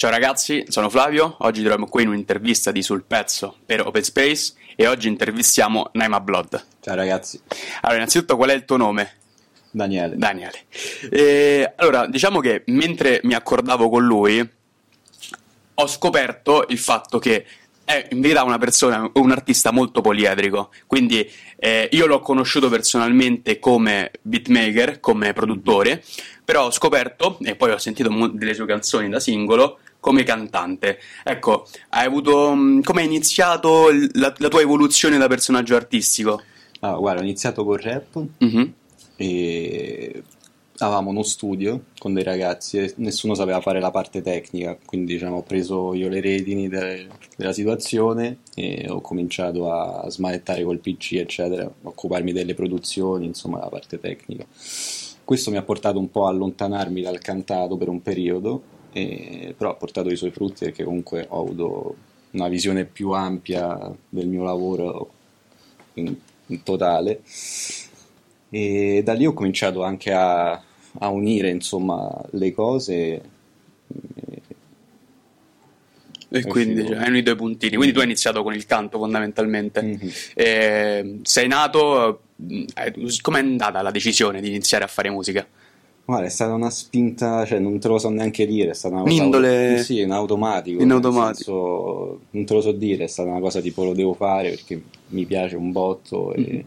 [0.00, 4.54] Ciao ragazzi, sono Flavio, oggi troviamo qui in un'intervista di Sul Pezzo per Open Space
[4.74, 6.64] e oggi intervistiamo Naima Blood.
[6.80, 7.38] Ciao ragazzi.
[7.82, 9.16] Allora, innanzitutto qual è il tuo nome?
[9.70, 10.16] Daniele.
[10.16, 10.64] Daniele.
[11.10, 14.50] E, allora, diciamo che mentre mi accordavo con lui
[15.74, 17.44] ho scoperto il fatto che
[17.84, 23.58] è in verità una persona, un artista molto poliedrico, quindi eh, io l'ho conosciuto personalmente
[23.58, 26.02] come beatmaker, come produttore,
[26.42, 30.98] però ho scoperto, e poi ho sentito delle sue canzoni da singolo, come cantante.
[31.22, 36.42] Ecco, hai avuto, mm, come hai iniziato la, la, tua evoluzione da personaggio artistico?
[36.80, 38.64] Ah, guarda, ho iniziato col rap mm-hmm.
[39.16, 40.22] e
[40.78, 45.36] avevamo uno studio con dei ragazzi e nessuno sapeva fare la parte tecnica, quindi diciamo,
[45.36, 51.14] ho preso io le redini de- della situazione e ho cominciato a smanettare col PC,
[51.14, 54.46] eccetera, occuparmi delle produzioni, insomma, la parte tecnica.
[55.24, 59.70] Questo mi ha portato un po' a allontanarmi dal cantato per un periodo, e, però
[59.70, 61.96] ha portato i suoi frutti perché comunque ho avuto
[62.32, 65.10] una visione più ampia del mio lavoro
[65.94, 66.14] in,
[66.46, 67.22] in totale
[68.50, 73.22] e da lì ho cominciato anche a, a unire insomma le cose
[76.32, 77.74] e quindi cioè, hai unito i puntini.
[77.74, 79.82] Quindi tu hai iniziato con il canto fondamentalmente.
[79.82, 80.08] Mm-hmm.
[80.34, 82.22] E, sei nato.
[82.36, 85.46] Eh, com'è andata la decisione di iniziare a fare musica?
[86.10, 89.04] Guarda, è stata una spinta, cioè non te lo so neanche dire, è stata una
[89.04, 89.22] cosa.
[89.22, 89.82] Indole...
[89.84, 90.82] Sì, in automatico.
[90.82, 92.20] In automatico.
[92.30, 95.24] Non te lo so dire, è stata una cosa tipo lo devo fare perché mi
[95.24, 96.40] piace un botto e.
[96.40, 96.60] Mm-hmm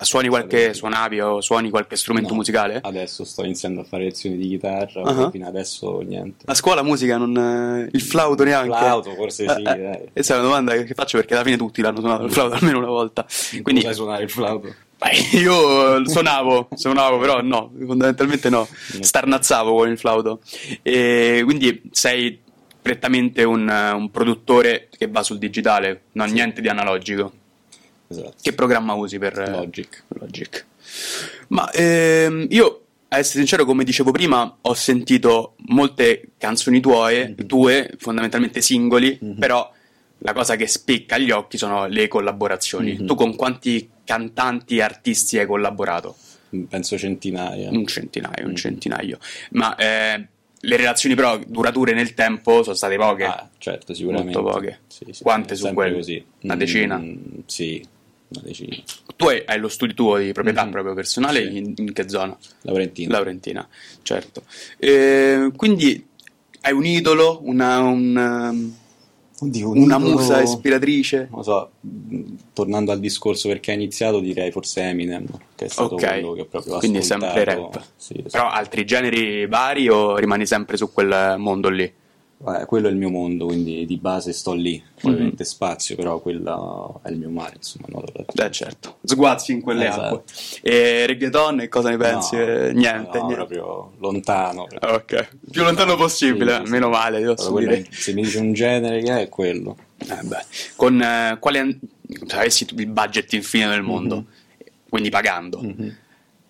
[0.00, 2.78] Suoni qualche, suonavi o suoni qualche strumento no, musicale?
[2.80, 5.30] Adesso sto iniziando a fare lezioni di chitarra, uh-huh.
[5.30, 6.44] fino adesso niente.
[6.46, 7.36] A scuola musica non...
[7.36, 8.68] Eh, il flauto neanche?
[8.68, 11.56] Il flauto forse sì, eh, eh, Questa è una domanda che faccio perché alla fine
[11.56, 13.26] tutti l'hanno suonato il flauto almeno una volta.
[13.60, 13.80] Quindi...
[13.80, 14.72] sai suonare il flauto?
[14.98, 18.66] Beh, io suonavo, suonavo, però no, fondamentalmente no,
[19.00, 20.40] starnazzavo con il flauto.
[20.82, 22.40] E quindi sei
[22.82, 26.34] prettamente un, un produttore che va sul digitale, non sì.
[26.34, 27.32] niente di analogico.
[28.08, 28.34] Esatto.
[28.40, 30.04] Che programma usi per Logic?
[30.08, 30.66] Logic.
[31.48, 37.46] Ma ehm, io, a essere sincero, come dicevo prima, ho sentito molte canzoni tue, mm-hmm.
[37.46, 39.38] tue fondamentalmente singoli, mm-hmm.
[39.38, 39.70] però
[40.18, 42.94] la cosa che spicca agli occhi sono le collaborazioni.
[42.94, 43.06] Mm-hmm.
[43.06, 46.16] Tu con quanti cantanti e artisti hai collaborato?
[46.66, 47.68] Penso centinaia.
[47.68, 49.18] Un centinaio, un centinaio.
[49.50, 50.26] Ma eh,
[50.60, 53.24] le relazioni però durature nel tempo sono state poche.
[53.24, 54.38] Ah, certo, sicuramente.
[54.38, 54.78] Molto poche.
[54.86, 55.96] Sì, sì, Quante su quelle?
[55.96, 56.24] così.
[56.40, 56.96] Una decina?
[56.96, 57.86] Mm, sì,
[58.28, 58.76] una decina.
[59.14, 60.70] Tu hai, hai lo studio tuo di proprietà mm-hmm.
[60.72, 61.58] proprio personale sì.
[61.58, 62.34] in, in, che zona?
[62.62, 63.12] Laurentina.
[63.12, 63.68] Laurentina,
[64.00, 64.44] certo.
[64.78, 66.02] E, quindi
[66.62, 68.72] hai un idolo, una, un,
[69.40, 70.14] Oddio, un una idolo...
[70.14, 71.28] musa ispiratrice?
[71.30, 71.70] Non so,
[72.52, 76.20] tornando al discorso perché hai iniziato direi forse Eminem, che è stato okay.
[76.20, 77.82] quello che proprio Quindi sempre rap.
[77.96, 81.92] Sì, Però altri generi vari o rimani sempre su quel mondo lì?
[82.40, 85.52] Beh, quello è il mio mondo, quindi di base sto lì, ovviamente mm-hmm.
[85.52, 87.86] spazio, però quello è il mio mare, insomma.
[87.88, 90.14] No, Beh, certo, sguazzi in quelle esatto.
[90.14, 90.32] acque.
[90.62, 92.36] E reggaeton, e cosa ne pensi?
[92.36, 93.34] No, eh, niente, no, niente.
[93.34, 94.66] proprio lontano.
[94.68, 95.18] Proprio.
[95.18, 97.86] Ok, più lontano possibile, sì, sì, meno male, dire.
[97.90, 99.76] Se mi dice un genere che è, quello.
[99.98, 100.18] Eh
[100.76, 101.78] con eh, quale...
[102.24, 104.68] Se avessi il budget infine del mondo, mm-hmm.
[104.88, 105.88] quindi pagando, mm-hmm.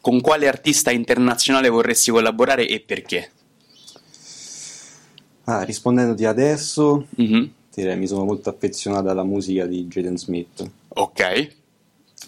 [0.02, 3.30] con quale artista internazionale vorresti collaborare e perché?
[5.48, 7.44] Ah, rispondendoti adesso, mm-hmm.
[7.74, 10.70] direi mi sono molto affezionato alla musica di Jaden Smith.
[10.88, 11.52] Ok.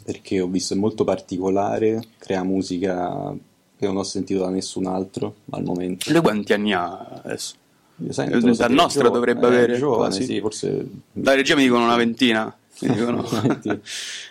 [0.04, 3.36] Perché ho visto è molto particolare, crea musica
[3.76, 6.10] che non ho sentito da nessun altro al momento.
[6.10, 7.56] Lui quanti anni ha adesso?
[7.96, 10.24] Io sento, la nostra giovane, dovrebbe avere giovane, quasi.
[10.24, 12.56] sì, forse la regia mi dicono una ventina.
[12.80, 13.22] Mi dicono...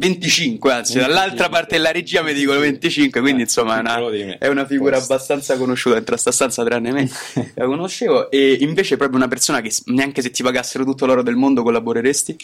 [0.00, 1.02] 25, anzi, 25.
[1.02, 5.58] dall'altra parte della regia mi dicono 25, quindi insomma è una, è una figura abbastanza
[5.58, 7.10] conosciuta dentro sta stanza, tranne me,
[7.54, 8.30] la conoscevo.
[8.30, 12.36] E invece, proprio una persona che neanche se ti pagassero tutto l'oro del mondo collaboreresti?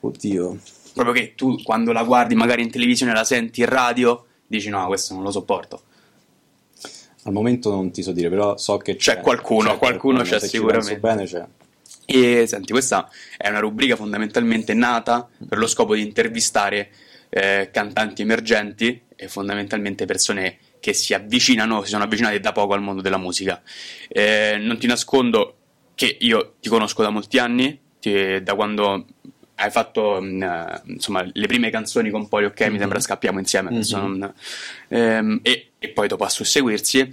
[0.00, 0.58] Oddio.
[0.94, 4.86] Proprio che tu quando la guardi magari in televisione, la senti in radio, dici no,
[4.86, 5.82] questo non lo sopporto.
[7.24, 10.22] Al momento non ti so dire, però so che c'è, c'è qualcuno, c'è qualcuno, qualcuno
[10.22, 10.98] c'è sicuramente.
[10.98, 11.44] bene c'è.
[12.12, 16.90] E senti, questa è una rubrica fondamentalmente nata per lo scopo di intervistare
[17.28, 22.82] eh, cantanti emergenti e fondamentalmente persone che si avvicinano, si sono avvicinate da poco al
[22.82, 23.62] mondo della musica.
[24.08, 25.56] Eh, non ti nascondo
[25.94, 29.06] che io ti conosco da molti anni, ti, da quando
[29.54, 32.72] hai fatto mh, mm, insomma, le prime canzoni con Poli, ok, mm-hmm.
[32.72, 33.82] mi sembra scappiamo insieme, mm-hmm.
[33.92, 34.34] non,
[34.88, 37.08] ehm, e, e, poi dopo a susseguirsi.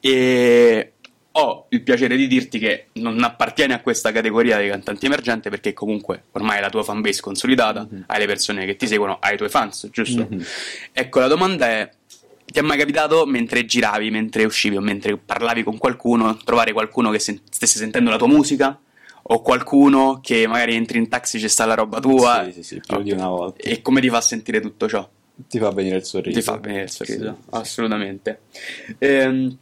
[0.00, 0.92] E
[1.38, 5.72] ho il piacere di dirti che non appartieni a questa categoria di cantanti emergenti perché
[5.72, 8.02] comunque ormai la tua fanbase consolidata, mm-hmm.
[8.06, 10.26] hai le persone che ti seguono, hai i tuoi fans, giusto?
[10.28, 10.42] Mm-hmm.
[10.92, 11.88] Ecco, la domanda è,
[12.44, 17.10] ti è mai capitato mentre giravi, mentre uscivi o mentre parlavi con qualcuno, trovare qualcuno
[17.10, 18.78] che sen- stesse sentendo la tua musica?
[19.30, 22.44] O qualcuno che magari entri in taxi c'è sta la roba tua?
[22.46, 23.62] Sì, sì, sì, più di una volta.
[23.62, 25.06] E come ti fa sentire tutto ciò?
[25.46, 26.38] Ti fa venire il sorriso.
[26.38, 27.48] Ti fa venire il sorriso, Sì.
[27.50, 28.40] assolutamente.
[28.98, 29.56] Ehm,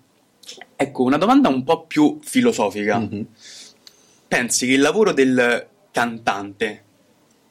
[0.76, 2.98] ecco, una domanda un po' più filosofica.
[2.98, 3.26] Mhm.
[4.28, 6.82] Pensi che il lavoro del cantante,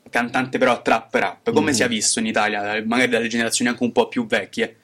[0.10, 1.76] cantante però trap rap, come Mhm.
[1.76, 4.76] sia visto in Italia, magari dalle generazioni anche un po' più vecchie?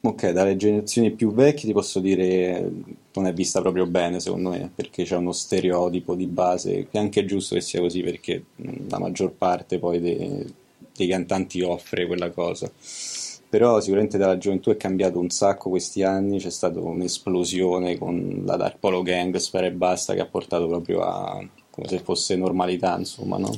[0.00, 2.70] Ok, dalle generazioni più vecchie ti posso dire
[3.14, 6.98] non è vista proprio bene secondo me, perché c'è uno stereotipo di base che è
[6.98, 8.44] anche giusto che sia così, perché
[8.88, 10.54] la maggior parte poi dei,
[10.94, 12.70] dei cantanti offre quella cosa.
[13.48, 18.56] Però sicuramente dalla gioventù è cambiato un sacco questi anni, c'è stata un'esplosione con la
[18.56, 22.96] Dark Polo Gang, Sfera e Basta, che ha portato proprio a come se fosse normalità,
[22.98, 23.50] insomma, no?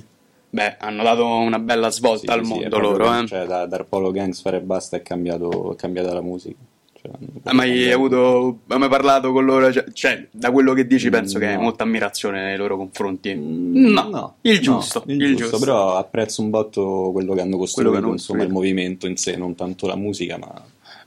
[0.50, 3.26] Beh, hanno dato una bella svolta Sì, al sì, mondo loro, eh.
[3.26, 6.58] Cioè, da Dark Polo Gang, Sfera e Basta è cambiato, è cambiata la musica.
[7.00, 7.12] Cioè,
[7.44, 9.72] Hai mai avuto, hai mai parlato con loro?
[9.72, 11.62] Cioè, cioè, da quello che dici penso che hai No.
[11.62, 13.34] molta ammirazione nei loro confronti.
[13.34, 15.58] Mm, No, il no, giusto, il il giusto, giusto.
[15.60, 19.54] però apprezzo un botto quello che hanno costruito, hanno insomma, il movimento in sé, non
[19.54, 20.52] tanto la musica, ma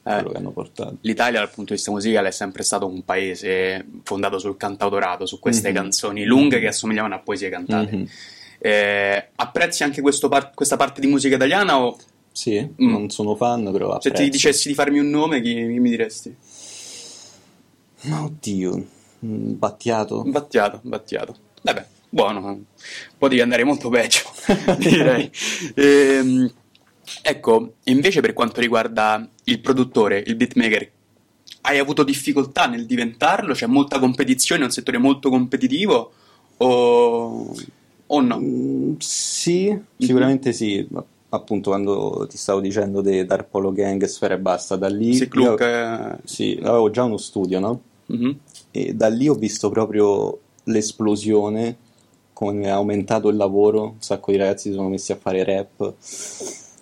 [0.03, 0.13] Eh.
[0.13, 0.97] quello che hanno portato.
[1.01, 5.39] L'Italia dal punto di vista musicale è sempre stato un paese fondato sul cantautorato, su
[5.39, 5.75] queste Mhm.
[5.75, 7.95] canzoni lunghe che assomigliavano a poesie cantate.
[7.95, 8.07] Mhm.
[8.63, 11.97] Eh, apprezzi anche par- questa parte di musica italiana o
[12.33, 12.89] Sì, Mm.
[12.89, 14.30] non sono fan, però se ti apprezzo.
[14.31, 16.36] dicessi di farmi un nome, chi, chi mi diresti?
[18.10, 18.86] Oddio,
[19.25, 20.24] mm, Battiato?
[20.25, 21.36] Battiato, Battiato.
[21.62, 22.63] Vabbè, buono,
[23.18, 24.22] potevi andare molto peggio,
[24.78, 25.30] direi.
[25.75, 26.51] Ehm,
[27.22, 30.92] ecco, invece per quanto riguarda il produttore, il beatmaker,
[31.62, 33.54] hai avuto difficoltà nel diventarlo?
[33.54, 36.12] C'è molta competizione, è un settore molto competitivo
[36.57, 37.56] o,
[38.07, 38.39] o no?
[38.39, 40.88] Mm, sì, sicuramente sì.
[41.33, 45.13] Appunto, quando ti stavo dicendo dei Dark Polo Gang, Sfera e Basta, da lì...
[45.16, 47.81] Se Club, io- eh, Sì, avevo già uno studio, no?
[48.07, 48.38] mhm.
[48.72, 51.75] E da lì ho visto proprio l'esplosione,
[52.33, 55.80] come è aumentato il lavoro, un sacco di ragazzi si sono messi a fare rap,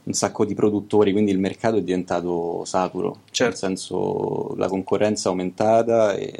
[0.03, 3.43] un sacco di produttori, quindi il mercato è diventato saturo, Certo.
[3.43, 6.33] nel senso la concorrenza è aumentata e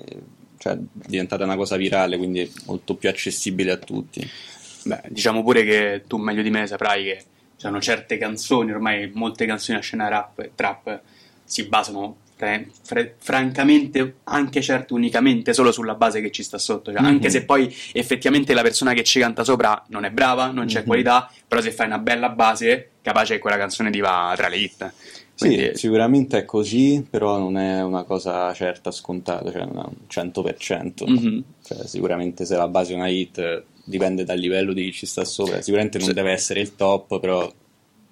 [0.57, 0.77] cioè, è
[1.07, 4.27] diventata una cosa virale, quindi molto più accessibile a tutti.
[4.85, 7.23] Beh, diciamo pure che tu meglio di me saprai che
[7.59, 11.01] sono certe canzoni, ormai molte canzoni a scena rap e trap
[11.43, 16.91] si basano fra- fra- francamente, anche certo unicamente solo sulla base che ci sta sotto,
[16.93, 17.33] Cioè, anche Mhm.
[17.33, 20.85] se poi effettivamente la persona che ci canta sopra non è brava, non c'è Mhm.
[20.85, 24.55] qualità, però se fai una bella base, capace che quella canzone ti va tra le
[24.57, 24.93] hit.
[25.35, 31.05] Sì, Quindi, sicuramente è così, però non è una cosa certa, scontata, cioè un 100%.
[31.07, 31.43] Mhm.
[31.63, 35.25] Cioè, sicuramente se la base è una hit dipende dal livello di chi ci sta
[35.25, 35.61] sopra.
[35.61, 36.13] Sicuramente non Sì.
[36.13, 37.51] deve essere il top, però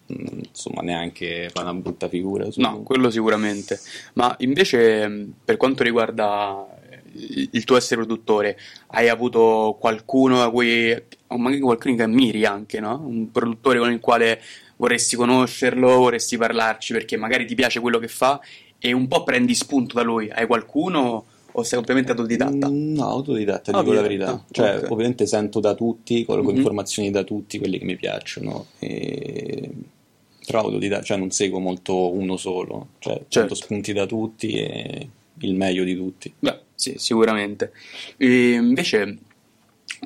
[0.07, 2.49] mh, insomma neanche fa una brutta figura.
[2.51, 3.79] su- No, quello sicuramente.
[4.13, 8.57] Ma invece, mh, per quanto riguarda eh, il tuo essere produttore,
[8.87, 10.91] hai avuto qualcuno a cui,
[11.27, 13.01] o magari qualcuno che ammiri anche, no?
[13.05, 14.41] Un produttore con il quale
[14.77, 18.39] vorresti conoscerlo, vorresti parlarci perché magari ti piace quello che fa
[18.79, 20.29] e un po' prendi spunto da lui.
[20.29, 21.25] Hai qualcuno
[21.59, 22.69] o sei completamente autodidatta?
[22.69, 24.43] Mm, No, autodidatta, dico la verità.
[24.51, 24.91] Cioè, ok.
[24.91, 26.57] ovviamente sento da tutti, colgo Mhm.
[26.57, 28.67] informazioni da tutti, quelli che mi piacciono.
[28.79, 29.71] E...
[30.45, 33.27] Però autodidatta, cioè non seguo molto uno solo, cioè Certo.
[33.29, 35.09] prendo spunti da tutti e
[35.39, 36.31] il meglio di tutti.
[36.37, 37.71] Beh, sì, sicuramente.
[38.17, 39.17] E invece,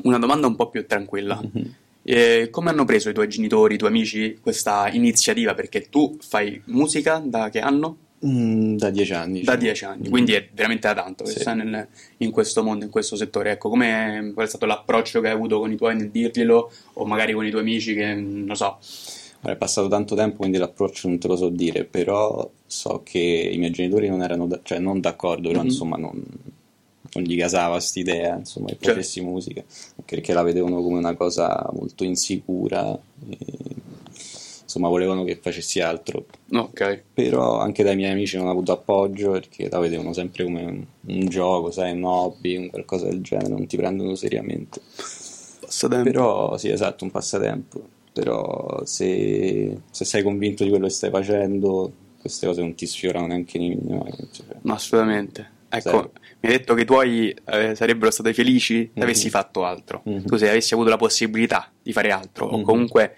[0.03, 1.39] una domanda un po' più tranquilla.
[1.41, 1.75] Mhm.
[2.03, 5.53] Eh, come hanno preso i tuoi genitori, i tuoi amici questa iniziativa?
[5.53, 7.97] Perché tu fai musica da che anno?
[8.25, 9.41] Mm, da dieci anni.
[9.41, 9.57] Da diciamo.
[9.59, 11.39] dieci anni, quindi è veramente da tanto che Sì.
[11.39, 11.87] stai nel-
[12.17, 13.51] in questo mondo, in questo settore.
[13.51, 17.05] Ecco, come qual è stato l'approccio che hai avuto con i tuoi nel dirglielo, o
[17.05, 18.77] magari con i tuoi amici che non lo so.
[19.43, 23.17] È passato tanto tempo, quindi l'approccio non te lo so dire, però so che
[23.51, 25.65] i miei genitori non erano da- cioè, non d'accordo, però Mhm.
[25.65, 26.23] insomma non,
[27.13, 28.99] non gli casava quest'idea, insomma, che Certo.
[28.99, 29.61] facessi musica,
[29.97, 32.95] anche perché la vedevano come una cosa molto insicura,
[33.29, 33.37] e,
[34.71, 39.31] insomma volevano che facessi altro, Ok, però anche dai miei amici non ho avuto appoggio
[39.31, 43.49] perché la vedevano sempre come un, un gioco, sai, un hobby, un qualcosa del genere,
[43.49, 44.79] non ti prendono seriamente.
[45.59, 46.03] passatempo.
[46.09, 47.81] Però sì, esatto, un passatempo.
[48.13, 53.27] Però se, se sei convinto di quello che stai facendo, queste cose non ti sfiorano
[53.27, 54.27] neanche minimamente.
[54.31, 55.59] Cioè, No, assolutamente.
[55.73, 56.11] Ecco, Zero.
[56.41, 59.03] mi hai detto che i tuoi eh, sarebbero stati felici se Mhm.
[59.03, 60.01] avessi fatto altro.
[60.03, 60.25] Mhm.
[60.25, 62.63] Tu se avessi avuto la possibilità di fare altro, o Mhm.
[62.63, 63.15] comunque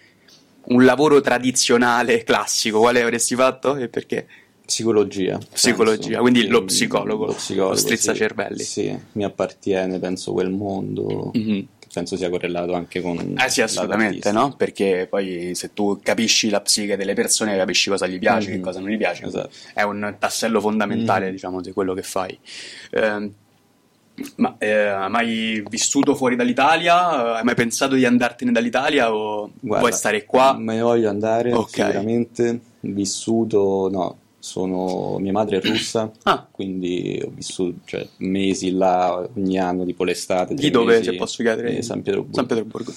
[0.65, 4.27] un lavoro tradizionale, classico, quale avresti fatto e perché?
[4.65, 5.37] Psicologia.
[5.51, 6.21] Psicologia, penso.
[6.21, 8.63] quindi lo psicologo, lo psicologo, lo strizzacervelli.
[8.63, 11.67] Sì, sì, mi appartiene, penso, quel mondo Mhm.
[11.79, 13.35] che penso sia correlato anche con...
[13.37, 14.55] Eh sì, assolutamente, no?
[14.55, 18.57] Perché poi se tu capisci la psiche delle persone, capisci cosa gli piace, mm-hmm.
[18.57, 19.49] che cosa non gli piace, esatto.
[19.73, 21.33] è un tassello fondamentale, mm-hmm.
[21.33, 22.39] diciamo, di quello che fai.
[22.91, 23.31] Eh,
[24.35, 27.35] ma eh, hai mai vissuto fuori dall'Italia?
[27.35, 30.55] Hai mai pensato di andartene dall'Italia o Guarda, vuoi stare qua?
[30.57, 31.85] Me ne voglio andare, okay.
[31.85, 32.59] sicuramente.
[32.81, 36.45] Vissuto, no, sono, mia madre è russa, ah.
[36.51, 40.53] quindi ho vissuto cioè, mesi là ogni anno, tipo l'estate.
[40.53, 41.77] Di dove, se posso chiedere?
[41.77, 42.35] Eh, San Pietroburgo.
[42.35, 42.93] San Pietroburgo.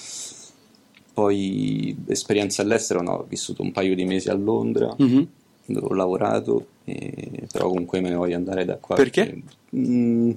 [1.13, 5.23] Poi esperienza all'estero, no, ho vissuto un paio di mesi a Londra, mm-hmm.
[5.67, 7.47] dove ho lavorato, e...
[7.51, 8.95] però comunque me ne voglio andare da qua.
[8.95, 9.23] Perché?
[9.23, 9.43] perché
[9.77, 10.31] mm,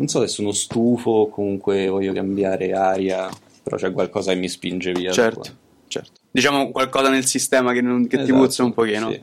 [0.00, 3.28] non so se sono stufo, comunque voglio cambiare aria,
[3.62, 5.12] però c'è qualcosa che mi spinge via.
[5.12, 5.50] Certo,
[5.88, 6.20] certo.
[6.30, 9.10] Diciamo qualcosa nel sistema che, non, che esatto, ti puzza un pochino.
[9.10, 9.22] Sì.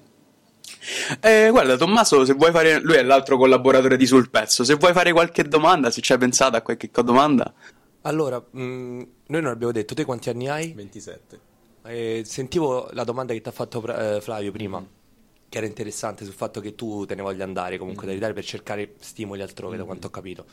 [1.20, 2.80] Eh, guarda, Tommaso, se vuoi fare.
[2.80, 4.64] Lui è l'altro collaboratore di Sul Pezzo.
[4.64, 7.52] Se vuoi fare qualche domanda, se ci hai pensato a qualche domanda.
[8.02, 10.74] Allora, mh, mm, noi non abbiamo detto, te quanti anni hai?
[10.74, 11.40] 27.
[11.88, 14.86] Eh, sentivo la domanda che ti ha fatto eh, Flavio prima, mm.
[15.58, 18.08] Che era interessante sul fatto che tu te ne voglia andare comunque mm.
[18.08, 19.80] dall'Italia per cercare stimoli altrove, mm.
[19.80, 20.46] da quanto ho capito.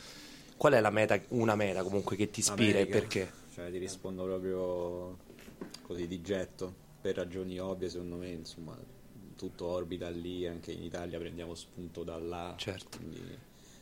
[0.56, 2.96] Qual è la meta, una meta comunque che ti ispira America.
[2.96, 3.32] e perché?
[3.52, 5.18] Cioè, ti rispondo proprio
[5.82, 8.76] così di getto, per ragioni ovvie secondo me, insomma
[9.36, 12.54] tutto orbita lì, anche in Italia prendiamo spunto da là.
[12.56, 12.98] Certo.
[12.98, 13.20] Quindi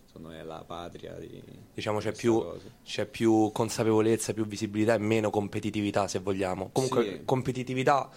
[0.07, 2.45] secondo me è la patria di diciamo c'è più,
[2.85, 6.71] c'è più, consapevolezza, più visibilità e meno competitività se vogliamo.
[6.73, 7.25] Comunque sì.
[7.25, 8.11] competitività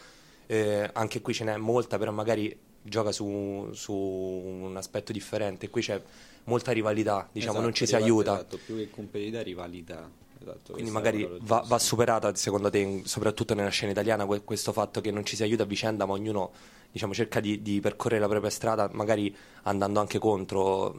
[0.48, 2.58] eh, anche qui ce n'è molta, però magari
[2.88, 5.70] gioca su, su, un aspetto differente.
[5.70, 6.02] Qui c'è
[6.46, 8.34] molta rivalità, diciamo, esatto, non ci si aiuta.
[8.36, 10.10] Esatto, più che competitività, rivalità.
[10.40, 15.10] Esatto, Quindi magari va, va, superata, secondo te, soprattutto nella scena italiana, questo fatto che
[15.10, 16.52] non ci si aiuta a vicenda, ma ognuno
[16.92, 20.96] diciamo, cerca di, di, percorrere la propria strada, magari andando anche contro,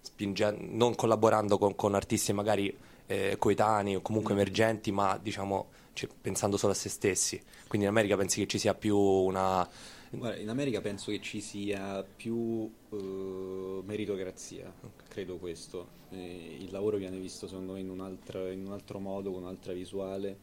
[0.00, 4.36] spinge, non collaborando con, con artisti magari eh, coetanei o comunque mm.
[4.36, 7.40] emergenti, ma diciamo, cioè, pensando solo a se stessi.
[7.66, 9.68] Quindi in America pensi che ci sia più una...
[10.10, 15.06] Guarda, in America penso che ci sia più uh, meritocrazia, okay.
[15.08, 16.04] credo questo.
[16.10, 19.42] Eh, il lavoro viene visto secondo me in un, altro, in un altro modo, con
[19.42, 20.38] un'altra visuale,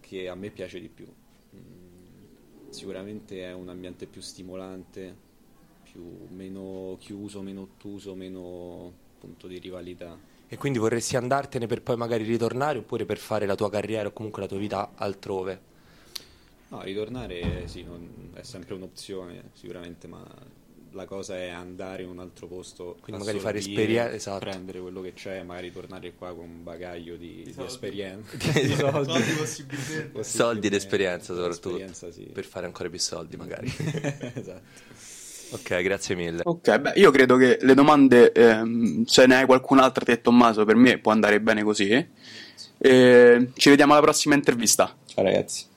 [0.00, 1.06] che a me piace di più.
[1.54, 1.92] Mm
[2.72, 5.14] sicuramente è un ambiente più stimolante,
[5.82, 10.18] più, meno chiuso, meno ottuso, meno punto di rivalità.
[10.48, 14.12] E quindi vorresti andartene per poi magari ritornare oppure per fare la tua carriera o
[14.12, 15.70] comunque la tua vita altrove?
[16.72, 20.24] No, ritornare sì, non, è sempre un'opzione sicuramente, ma
[20.92, 24.38] la cosa è andare in un altro posto, quindi magari fare esperienza, esatto.
[24.38, 28.74] prendere quello che c'è, magari tornare qua con un bagaglio di, di, di esperienza, di
[28.74, 32.30] soldi, soldi, soldi ed esperienza soprattutto, sì.
[32.32, 33.66] per fare ancora più soldi magari.
[34.32, 35.10] esatto.
[35.50, 36.40] Ok, grazie mille.
[36.42, 40.76] Ok, beh, io credo che le domande, ehm, se ne hai qualcun'altra te Tommaso, per
[40.76, 41.90] me può andare bene così.
[42.78, 44.96] Eh, ci vediamo alla prossima intervista.
[45.04, 45.70] Ciao ragazzi.